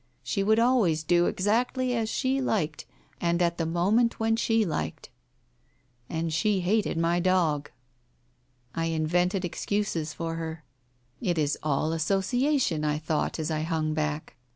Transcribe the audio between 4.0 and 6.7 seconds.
when she liked.... And she